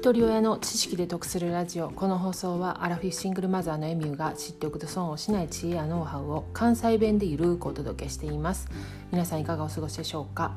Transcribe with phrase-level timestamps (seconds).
[0.00, 1.90] 一人親の知識で得するラジオ。
[1.90, 8.70] この放送はアラフィフシングルマザーのエミューが知っておくと損をしない知恵やノウハウを関西弁でゆるくお届けしています。
[9.12, 10.56] 皆さんいかがお過ごしでしょうか？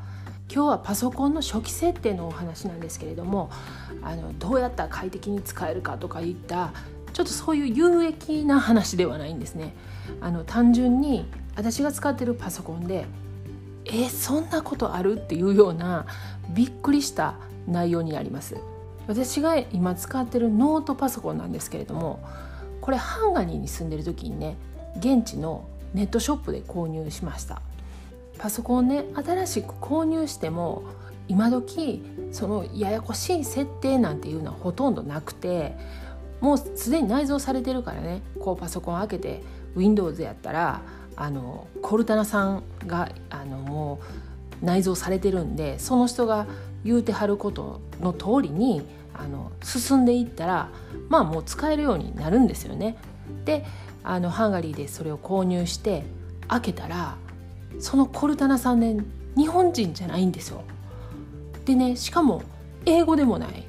[0.49, 3.49] 今日はパソコンの初期設定のお話なんですけれども
[4.01, 6.71] あのどうやったら快適に使えるかとかいった
[7.11, 9.75] ちょっとそういう有益な話ではないんですね。
[10.21, 11.25] あの単純に
[11.57, 13.07] 私が使ってるパソコンで
[13.83, 15.21] えそんなことある？
[15.21, 16.05] っていうような
[16.51, 17.35] びっくりした
[17.67, 18.55] 内容になります。
[19.07, 22.19] 私が今使ってるノートパソコンなんですけれども
[22.81, 24.55] これハンガリーに住んでる時にね
[24.97, 27.61] 現地のネットショップで購入しました。
[28.37, 30.83] パソコンね新しく購入しても
[31.27, 35.75] 今時そのややこしい設定なんていうのはほとんどなくて
[36.41, 39.41] もうすでに内蔵されてるからねこうパソコン開けて
[39.75, 40.81] Windows やったら
[41.15, 44.32] あのコルタナさんがあのもう
[44.63, 46.47] 内蔵されてるんでその人が
[46.83, 48.81] 言うてはることの通りに
[49.13, 50.69] あの進んでいったら
[51.09, 52.97] まあもう使えるようになるんですよね。
[53.45, 53.65] で
[54.03, 56.03] あのハンガリーでそれを購入して
[56.47, 57.15] 開けたら
[57.79, 58.97] そのコルタナさんね
[59.35, 60.63] 日本人じゃないんですよ。
[61.65, 62.41] でねしかも
[62.85, 63.65] 英語でもない。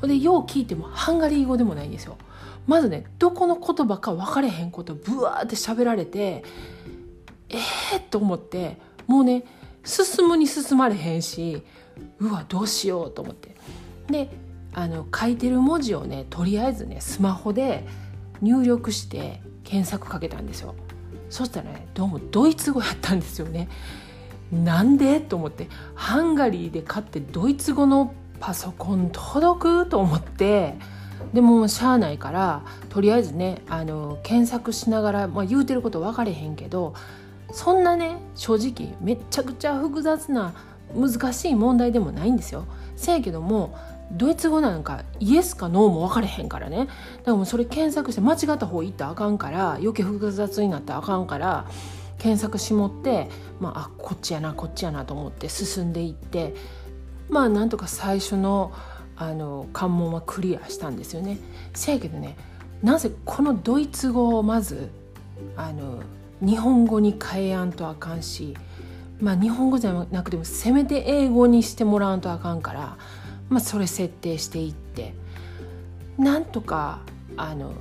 [0.00, 2.16] ほんでよう聞いてもハンガリー語でもないんですよ。
[2.66, 6.44] まずねどこの言葉か分かれへんことブワーって喋られて
[7.48, 7.56] え
[7.94, 8.76] えー、と思って
[9.06, 9.44] もうね
[9.88, 11.62] 進むに進まれへんし
[12.20, 13.56] うわどうしようと思って。
[14.08, 14.30] で
[14.74, 17.86] あの書いてる文字をねとりあえずねスマホで
[18.42, 20.74] 入力して検索かけたんですよ。
[21.30, 23.68] そしたらねどうもドイツ語やったんですよね。
[24.52, 25.20] なんで？
[25.20, 25.68] と思って。
[25.94, 29.86] ハンガリーで買ってドイツ語のパソコン届く？
[29.88, 30.76] と思って。
[31.34, 36.94] でもしゃあないからとりあえずねあの検索しながら、まあ、言うてること分かれへんけど
[37.52, 40.54] そんなね正直めっちゃくちゃ複雑な
[40.94, 42.66] 難しい問題でもないんですよ。
[42.96, 43.76] せやけども
[44.12, 46.90] ドイツ語なんかイエスかノーも分かれへんからねだか
[47.26, 51.66] らもうそれ検索して間違った方行ったらあかんから余計複雑になったらあかんから
[52.18, 53.28] 検索しもって、
[53.60, 56.54] まあ、あこっちやなこっちやなと思って進んでいって
[57.28, 58.72] まあなんとか最初の
[59.20, 61.38] あの関門はクリアしたんですよね。
[61.74, 62.36] せやけどね
[62.82, 64.90] なぜこのドイツ語をまず
[65.56, 66.02] あの
[66.40, 68.56] 日本語に変えやんとあかんし
[69.20, 72.96] まあ日本語じゃなくてもせめて英語にしてもらわんとあかんから、
[73.48, 75.14] まあ、それ設定していって
[76.16, 77.00] なんとか
[77.36, 77.72] あの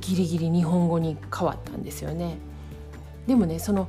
[0.00, 2.36] ギリギリ日本語に変わったんですよね。
[3.26, 3.88] でもねその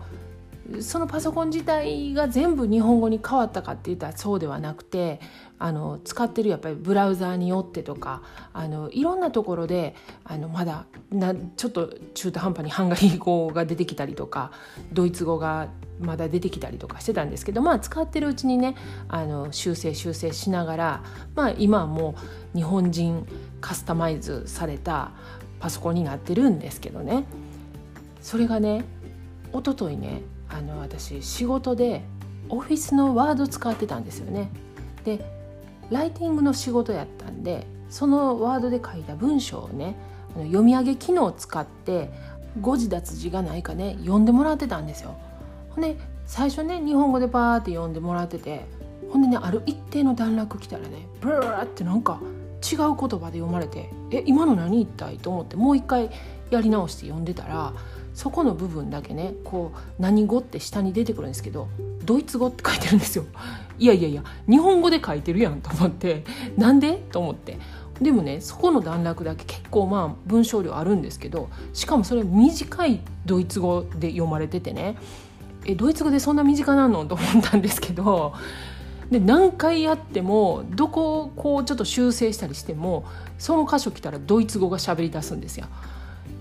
[0.81, 5.19] そのパソコン自体が全部日本語に変わったかって言ったらそうではなくて
[5.57, 8.21] あの使ってるやっぱりブラウザーによってとか
[8.53, 14.51] あのいろんなところであのまだなちょっと中途半端にハンガリー語が出てきたりとか
[14.93, 15.69] ドイツ語が
[15.99, 18.75] まだ出てきたりとかしてたんですけどまあ使ってるうちにね
[19.09, 21.03] あの修正修正しながら、
[21.35, 22.15] まあ、今はも
[22.53, 23.27] う日本人
[23.59, 25.11] カスタマイズされた
[25.59, 27.25] パソコンになってるんですけどね。
[28.21, 28.85] それがね
[29.53, 32.01] 一昨日ねあの私仕事で
[32.49, 34.49] オフィスのワード使ってたんですよね。
[35.03, 35.23] で
[35.89, 39.95] ライティングの仕事やったんでそのワードで書いた文章をね
[40.35, 42.11] 読み上げ機能を使って
[42.61, 45.15] 誤字脱字がないかね読んでもらってたんですよ。
[45.69, 48.65] ほんで最初ね日本語でバーって読んでもらってて
[49.11, 52.19] ほんでねある一定の段落来たらねブラーってなんか
[52.71, 56.09] 違う言葉で読まれて「え今の何一体?」と思ってもう一回
[56.51, 57.73] やり直して読んでたら
[58.19, 61.69] そこの部分だけねこう何語って下に出てくるんですけど
[62.03, 63.23] ドイツ語って書いてるんですよ。
[63.79, 66.25] いやいやいや日本語で書いてるやんと思って
[66.57, 67.01] なんで？
[67.13, 67.57] と思って。
[68.01, 74.97] でもねそこの段落だけ結構まあ文章量あるんですけどしかもそれ短いドイツ語で読まれててね
[75.63, 77.05] えドイツ語でそんな短なの？
[77.05, 78.33] と思ったんですけど
[79.09, 83.05] で何回やってもどこをこうちょっと修正したりしても
[83.37, 85.67] その箇所来たらドイツ語が喋り出すんですよ。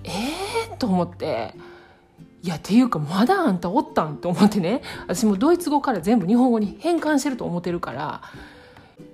[0.03, 1.55] えー、と思って。
[2.43, 4.17] いやっていうかまだあんたおったん？
[4.17, 8.23] と思ってね私もドイツ語から全部日本語に変換してると思ってるから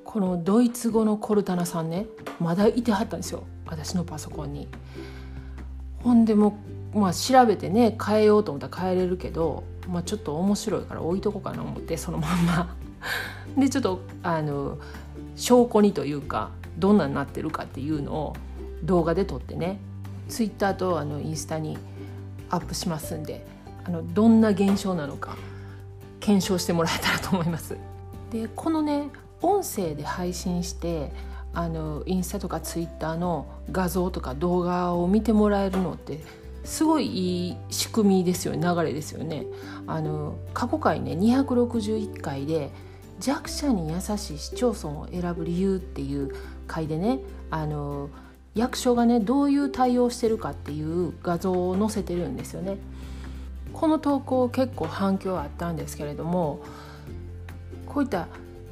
[0.05, 2.07] このドイツ語のコルタナさんね
[2.39, 4.69] まだいてはったんですよ私のパソコンに。
[6.03, 6.59] ほんでも
[6.95, 12.77] まあ調べてね変えようと思ったら変えれるけど、まあ、ちょっと面白いから置いとこうかな思ってそのまんま。
[13.57, 14.79] でちょっとあの
[15.37, 18.37] 証拠にというかどんなになってるかっていうのを
[18.83, 19.81] 動画で撮ってね
[20.29, 21.79] ツイッターとあのインスタに
[22.55, 23.45] アップしますんで
[23.85, 25.37] あのどんな現象なのか
[26.21, 27.77] 検証してもらえたらと思います。
[28.31, 29.11] でこのね
[29.43, 31.13] 音声で配信して
[31.53, 36.21] あのインスタとかツイッターの画像とか動画を見てもらえるのって
[36.65, 39.47] すごいいい仕組みですよね流れですよね。
[39.87, 42.71] あの過去回ね261回で
[43.21, 46.35] 弱者に優しい市町村を選ぶ理由っていう
[46.67, 48.09] 回でねあの
[48.55, 52.79] 役所がねどういう対応してるかっていう画像を載せてるんですよね。
[53.73, 56.61] この投稿結構反響あったんですけれども
[57.87, 58.29] こういった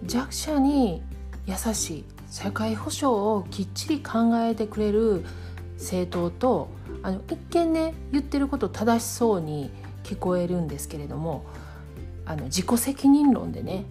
[0.07, 1.03] 弱者に
[1.47, 5.25] 優しい社会保障をきっちり考えてくれる
[5.77, 6.69] 政党と
[7.03, 9.71] あの一見ね言ってること正しそうに
[10.05, 11.45] 聞こえるんですけれども
[12.25, 13.85] あの自己責任論でね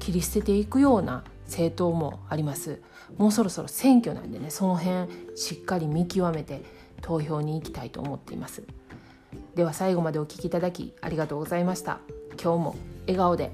[0.00, 2.80] 切り捨てていくような政党もあります。
[3.16, 6.62] もうそろそろ選挙なんでねその辺しっかり見極めて
[7.00, 8.62] 投票に行きたいと思っています。
[9.54, 11.98] では最後までお聴きいただきありがとうございました。
[12.40, 13.50] 今日も笑顔で。